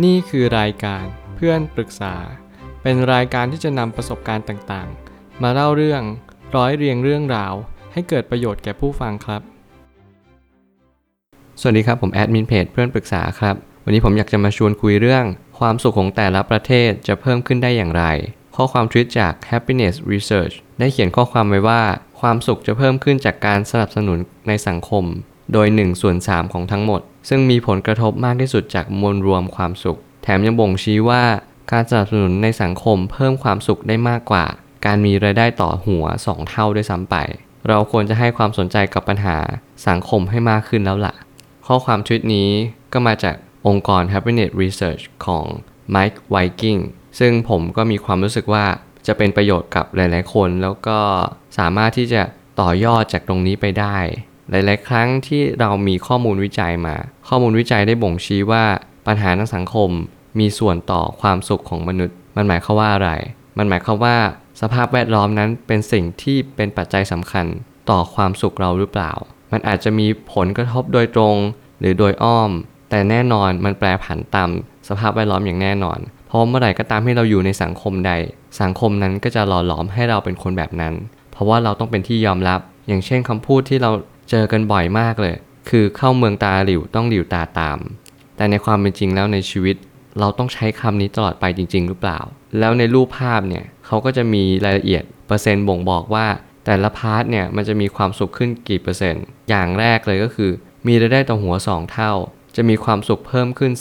[0.00, 1.04] นี่คือรายการ
[1.36, 2.14] เพื่อนปรึกษา
[2.82, 6.02] เป็นรายการที่จะนำประสบการณ์ต่างๆ มาเล่าเรื่อง
[6.56, 7.54] ร้อยเรียงเรื่องราว
[7.92, 9.42] ให้เกิดประโยชน์แก่ผู้ฟังครับ
[11.60, 15.24] สวัสดีครับ ผมแอดมินเพจเพื่อนปรึกษาครับ วันนี้ผมอยากจะมาชวนคุยเรื่อง
[15.58, 18.04] ความสุขของแต่ละประเทศจะเพิ่มขึ้นได้อย่างไร
[18.56, 21.82] ข้อความทวิตจาก Happiness Research ได้เขียนข้อความไว้ว่า
[22.20, 24.18] ความสุขจะเพิ่มขึ้นจากการสนับสนุน
[24.48, 25.04] ในสังคม
[25.52, 31.22] โดย1ส่วน3ของทั้งหมด ซึ่งมีผลกระทบมากที่สุดจากมวลรวมความสุข แถมยังบ่งชี้ว่า
[31.72, 34.44] การสนับสนุนในสังคมเพิ่มความสุขได้มากกว่า
[34.86, 37.16] การมีรายได้ต่อหัว 2 เท่าด้วยซ้ำไป
[37.68, 39.36] เราควรจะให้ความสนใจกับปัญหา
[39.88, 41.14] สังคมให้มากขึ้นแล้วล่ะ
[41.66, 42.48] ข้อความทวิตนี้
[42.92, 43.36] ก็มาจาก
[43.66, 45.44] องค์กร Happiness Research ของ
[45.94, 46.80] Mike Viking
[47.18, 48.64] ซึ่งผมก็มีความรู้สึกว่า
[49.06, 50.98] จะเป็นประโยชน์กับหลาย ๆ คน แล้วก็
[51.58, 52.22] สามารถที่จะ
[52.60, 53.96] ต่อยอดจากตรงนี้ไปได้
[54.52, 56.96] หลาย ๆ ครั้งที่เรามีข้อมูลวิจัยมา
[57.28, 58.64] ข้อมูลวิจัยได้บ่งชี้ว่า
[59.06, 59.90] ปัญหาทางสังคม
[60.38, 63.10] มีส่วนต่อความสุขของมนุษย์ มันหมายความว่าอะไร
[63.58, 64.16] มันหมายความว่า
[64.60, 67.46] สภาพแวดล้อมนั้นเป็นสิ่งที่เป็นปัจจัยสำคัญ
[67.90, 69.12] ต่อความสุขเราหรือเปล่า
[69.52, 71.36] มันอาจจะมีผลกระทบโดยตรง
[71.80, 72.50] หรือโดยอ้อม
[72.90, 74.48] แต่แน่นอนมันแปรผันตาม
[74.88, 78.12] สภาพแวดล้อมอย่างแน่นอน เพราะเมื่อไหร่ก็ตามที่เราอยู่ในสังคมใด
[78.60, 80.94] สังคมนั้นก็จะหล่อหลอมให้เราเป็นคนแบบนั้น
[81.32, 83.90] เพราะว่าเราต้องเป็นที่ยอมรับ อย่างเช่นคำพูดที่เรา
[84.34, 85.34] เจอกันบ่อยมากเลย
[85.68, 87.78] คือเข้าเมืองตาหลิวต้องหลิวตาตาม
[88.36, 89.76] แต่ในความเป็นจริงแล้วในชีวิต
[90.20, 92.18] เราต้องใช้คำนี้ตลอดไปจริง ๆ หรือเปล่า
[92.58, 96.26] แล้วในรูปภาพเนี่ยเขาก็จะมีรายละเอียดเปอร์เซ็นต์บ่งบอกว่า
[96.66, 100.50] แต่ละพาร์ทเนี่ยมันจะมีความสุขขึ้นกี่เปอร์เซ็นต์ อย่างแรกเลยก็คือ
[100.86, 102.12] มีรายได้ต่อหัว 2 เท่า
[102.56, 103.72] จะมีความสุขเพิ่มขึ้น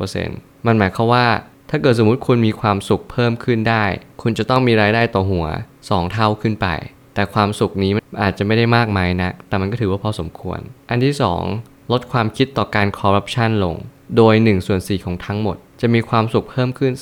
[0.00, 1.26] 4.2%มันหมายความว่า
[1.70, 3.84] ถ้าเกิดสมมุติคุณมีความสุขเพิ่มขึ้นได้
[4.22, 5.46] คุณจะต้องมีรายได้ต่อหัว
[5.80, 6.68] 2 เท่าขึ้นไป
[7.16, 7.90] แต่ความสุขนี้
[8.22, 11.14] อาจจะไม่ได้มากมายนะแต่มันก็ถือว่าพอสมควร อันที่
[11.52, 13.74] 2 ลดความคิดต่อการคอร์รัปชันลง
[14.16, 16.92] โดย1ส่วน4ของทั้งหมด จะมีความสุขเพิ่มขึ้น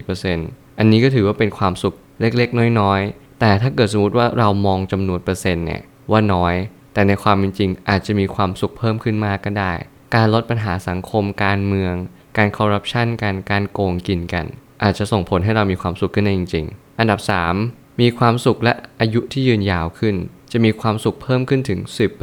[0.00, 6.54] 2.4%อันนี้ก็ถือว่าเป็นความสุขเล็กๆ น้อยๆ แต่ถ้าเกิดสมมติว่าเรามองจำนวนเปอร์เซ็นต์เนี่ยว่าน้อย
[6.94, 9.72] แต่ในความเป็นจริงอาจจะมีความสุขเพิ่มขึ้นมากก็ได้
[10.14, 11.94] การลดปัญหาสังคมการเมือง
[12.36, 14.46] การคอร์รัปชันกันการโกงกินกัน
[14.82, 20.14] อาจจะส่งผลให้เรามีความสุขขึ้นได้จริง ๆ อันดับ 3 มีความสุขและอายุที่ยืนยาวขึ้น
[20.52, 21.80] จะมีความสุขเพิ่มขึ้นถึง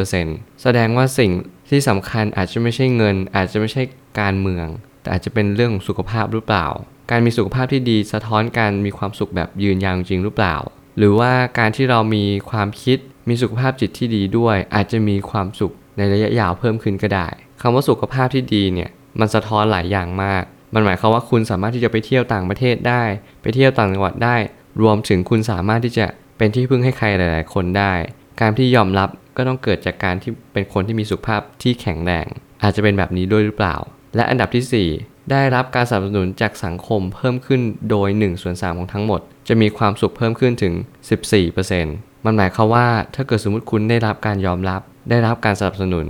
[0.09, 1.31] 10%แสดงว่าสิ่ง
[1.69, 3.83] ที่สำคัญอาจจะไม่ใช่เงิน อาจจะไม่ใช่
[4.19, 4.67] การเมือง
[5.01, 6.67] แต่อาจจะเป็นเรื่องของสุขภาพหรือเปล่า
[7.11, 10.55] การมีสุขภาพที่ดีสะท้อนการมีความสุขแบบยืนยาวจริงหรือเปล่า
[10.97, 12.97] หรือว่าการที่เรามีความคิด
[13.29, 17.27] มีสุขภาพจิตที่ดีด้วย อาจจะมีความสุขในระยะยาวเพิ่มขึ้นก็ได้
[17.61, 18.89] คำว่าสุขภาพที่ดีเนี่ย
[19.19, 20.43] มันสะท้อนหลายอย่างมาก
[20.73, 23.03] มันหมายความว่าคุณสามารถที่จะไปเที่ยวต่างประเทศได้
[23.41, 24.35] ไปเที่ยวต่างจังหวัดได้
[24.81, 26.05] รวมถึงคุณสามารถที่จะ
[26.37, 27.93] เป็นที่พึ่งให้ใครหลาย ๆ คนได้
[28.41, 32.27] การที่ยอมรับก็ต้องเกิดจากการที่เป็นคนที่มีสุขภาพที่แข็งแรง
[32.63, 33.75] อาจจะเป็นแบบนี้ด้วยหรือเปล่า
[34.15, 40.73] และอันดับที่ 4 ได้รับการสนับสนุนจากสังคมเพิ่มขึ้นโดย1ส่วน3ของทั้งหมด จะมีความสุขเพิ่มขึ้นถึง
[41.49, 46.07] 14%มันหมายความว่าถ้าเกิดสมมติคุณได้รับการยอมรับ ได้รับการสนับสนุน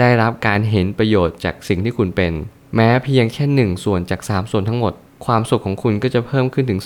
[0.00, 2.32] ได้รับการเห็นประโยชน์จากสิ่งที่คุณเป็น
[2.74, 4.92] แม้เพียงแค่1ส่วนจาก 3 ส่วนทั้งหมด
[5.26, 6.80] ความสุขของคุณก็จะเพิ่มขึ้นถึง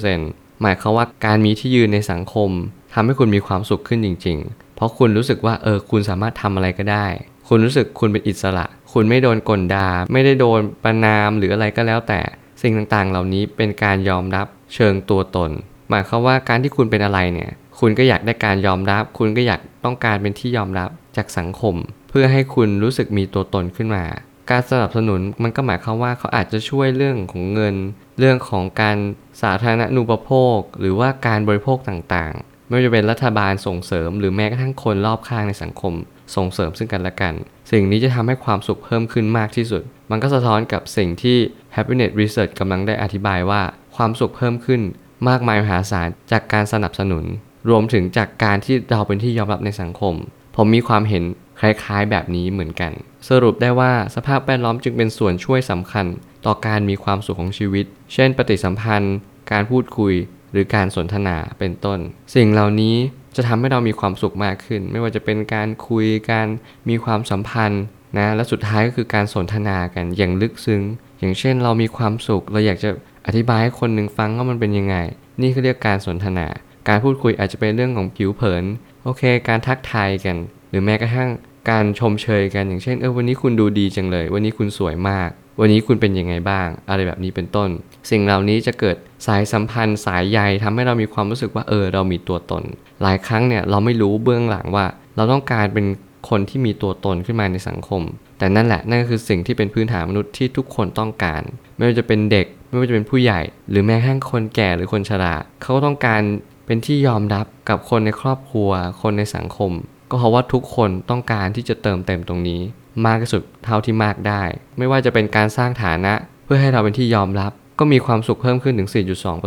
[0.00, 2.50] 14% หมายความว่าการมีที่ยืนในสังคม
[2.94, 7.06] ทำให้คุณมีความสุขขึ้นจริง ๆ เพราะคุณรู้สึกว่าเออคุณสามารถทำอะไรก็ได้
[7.48, 12.20] คุณรู้สึกคุณเป็นอิสระ คุณไม่โดนกลดาไม่ได้โดนประนามหรืออะไรก็แล้วแต่
[12.62, 15.50] สิ่งต่างๆ เหล่านี้เป็นการยอมรับเชิงตัวตน
[15.90, 17.50] หมายความว่าการที่คุณเป็นอะไรเนี่ย
[17.80, 21.74] คุณก็อยากได้การยอมรับ คุณก็อยากต้องการเป็นที่ยอมรับจากสังคม
[22.10, 24.04] เพื่อให้คุณรู้สึกมีตัวตนขึ้นมา
[24.50, 27.74] การสนับสนุนมันก็หมายความว่าเขาอาจจะช่วยเรื่องของเงิน
[28.18, 28.96] เรื่องของการ
[29.42, 35.94] สาธารณูปโภค หรือว่าการบริโภคต่างๆ ไม่ว่าจะเป็นรัฐบาลส่งเสริม หรือแม้กระทั่งคนรอบข้างในสังคม
[36.36, 37.34] ส่งเสริมซึ่งกันและกัน
[37.70, 41.38] สิ่งนี้จะทำให้ความสุขเพิ่มขึ้นมากที่สุด มันก็สะท้อนกับสิ่งที่
[41.74, 43.62] Happiness Research กำลังได้อธิบายว่า
[43.96, 44.82] ความสุขเพิ่มขึ้น
[45.28, 47.24] มากมายมหาศาลจากการสนับสนุน
[47.70, 50.14] รวมถึงจากการที่เราเป็นที่ยอมรับในสังคม
[50.56, 51.24] ผมมีความเห็น
[51.60, 52.92] คล้ายๆ แบบนี้เหมือนกัน
[53.28, 56.06] สรุปได้ว่าสภาพแวดล้อมจึงเป็นส่วนช่วยสำคัญ
[56.46, 59.16] ต่อการมีความสุขของชีวิต เช่น ปฏิสัมพันธ์
[59.52, 60.14] การพูดคุย
[60.52, 61.98] หรือการสนทนาเป็นต้น
[62.34, 62.94] สิ่งเหล่านี้
[63.36, 66.46] จะทำให้เรามีความสุขมากขึ้น ไม่ว่าจะเป็นการคุยการ
[66.88, 67.82] มีความสัมพันธ์
[68.18, 70.82] นะและสุดท้ายก็คือการสนทนากันอย่างลึกซึ้ง
[71.18, 72.90] อย่างเช่นเรามีความสุขเราอยากจะ
[73.26, 74.96] อธิบายให้คนหนึ่งฟังว่ามันเป็นยังไง
[75.42, 76.46] นี่คือเรียกการสนทนา
[76.88, 78.64] การพูดคุยอาจจะเป็นเรื่องของผิวเผิน
[79.04, 80.36] โอเค การทักทายกัน
[80.70, 81.30] หรือแม้กระทั่ง
[81.70, 85.30] การชมเชยกันอย่างเช่นเออวันนี้คุณดูดีจังเลย วันนี้คุณสวยมาก
[85.60, 87.68] วันนี้คุณเป็นยังไงบ้าง อะไรแบบนี้เป็นต้น
[88.10, 88.96] สิ่งเหล่านี้จะเกิด
[89.26, 92.62] สายสัมพันธ์สายใยทำให้เรามีความรู้สึกว่าเออเรามีตัวตน
[93.02, 94.86] หลายครั้งเนี่ยเราไม่รู้เบื้องหลังว่า
[95.16, 95.86] เราต้องการเป็น
[96.28, 98.02] คนที่มีตัวตนขึ้นมาในสังคม
[98.38, 101.42] แต่นั่นแหละนั่นก็คือสิ่งที่เป็นพื้นฐานมนุษย์ที่ทุกคนต้องการ
[101.76, 103.40] ไม่ว่าจะเป็นเด็ก ไม่ว่าจะเป็นผู้ใหญ่
[103.70, 106.22] หรือแม้กระทั่งคนแก่หรือคนชราเขาก็ต้องการ
[106.66, 108.70] เป็นที่ยอมรับกับคนในครอบครัว
[109.02, 109.72] คนในสังคม
[110.10, 112.60] ก็เพราะว่าทุกคนต้องการที่จะเติมเต็มตรงนี้
[113.06, 114.42] มากที่สุดเท่าที่มากได้
[114.78, 116.12] ไม่ว่าจะเป็นการสร้างฐานะ
[116.44, 118.90] เพื่อให้เราเป็นที่ยอมรับ ก็มีความสุขเพิ่มขึ้นถึง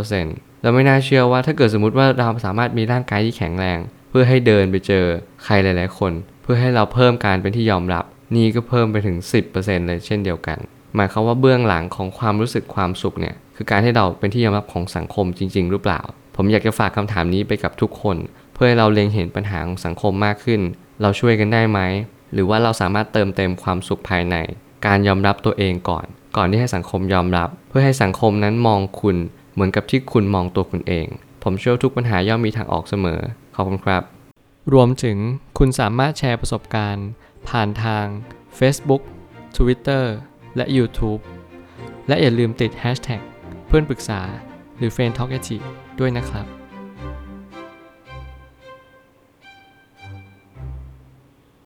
[0.02, 3.80] 4.2%แล้วไม่น่าเชื่อว่าถ้าเกิดสมมติว่าเราสามารถมีร่างกายที่แข็งแรง
[4.10, 5.06] เพื่อให้เดินไปเจอ
[5.44, 6.12] ใครหลาย ๆ คน
[6.44, 9.18] เพื่อให้เราเพิ่มการเป็นที่ยอมรับ นี่ก็เพิ่มไปถึง
[9.52, 10.58] 10%เลยเช่นเดียวกัน
[10.96, 16.02] หมายความว่าเบื้องหลังของความรู้สึกความสุขเนี่ยคือการให้เราเป็นที่ยอมรับของสังคมจริง ๆ หรือเปล่า
[16.36, 18.18] ผมอยากจะฝากคำถามนี้ไปกับทุกคน
[18.62, 20.62] พื่อให้เราเล็งเห็นปัญหาของสังคมมากขึ้น
[21.02, 21.80] เราช่วยกันได้ไหม
[22.34, 24.36] หรือว่าเราสามารถเติมเต็มความสุขภายใน
[24.86, 26.06] การยอมรับตัวเองก่อน
[26.38, 29.18] ก่อนที่ให้สังคมยอมรับ เพื่อให้สังคมนั้นมองคุณ
[29.54, 31.08] เหมือนกับที่คุณมองตัวคุณเอง
[31.44, 33.20] ผมเชื่อทุกปัญหาย่อมมีทางออกเสมอ
[33.56, 34.04] ขอบคุณครับ
[34.74, 35.18] รวมถึง
[35.58, 37.08] คุณสามารถแชร์ประสบการณ์
[37.50, 38.06] ผ่านทาง
[38.60, 39.02] Facebook
[39.58, 40.04] Twitter
[40.56, 41.22] และ YouTube
[42.08, 43.22] และอย่าลืมติด Hashtag
[43.68, 44.22] เพื่อนปรึกษา
[44.78, 45.32] หรือ f r ร e n d t a l k
[46.00, 46.59] ด้วยนะครับ